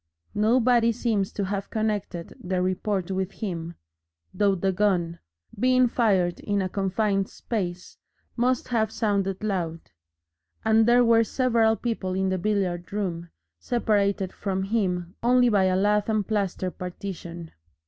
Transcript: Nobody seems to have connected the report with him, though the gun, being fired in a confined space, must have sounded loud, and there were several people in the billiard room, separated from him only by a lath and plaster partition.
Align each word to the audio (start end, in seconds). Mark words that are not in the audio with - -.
Nobody 0.33 0.91
seems 0.91 1.31
to 1.33 1.45
have 1.45 1.69
connected 1.69 2.33
the 2.43 2.59
report 2.63 3.11
with 3.11 3.33
him, 3.33 3.75
though 4.33 4.55
the 4.55 4.71
gun, 4.71 5.19
being 5.59 5.87
fired 5.87 6.39
in 6.39 6.59
a 6.59 6.67
confined 6.69 7.29
space, 7.29 7.99
must 8.35 8.69
have 8.69 8.89
sounded 8.91 9.43
loud, 9.43 9.91
and 10.65 10.87
there 10.87 11.05
were 11.05 11.23
several 11.23 11.75
people 11.75 12.15
in 12.15 12.29
the 12.29 12.39
billiard 12.39 12.91
room, 12.91 13.29
separated 13.59 14.33
from 14.33 14.63
him 14.63 15.13
only 15.21 15.49
by 15.49 15.65
a 15.65 15.75
lath 15.75 16.09
and 16.09 16.27
plaster 16.27 16.71
partition. 16.71 17.51